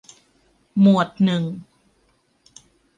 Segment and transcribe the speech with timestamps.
[0.79, 1.43] หมวดหนึ่ง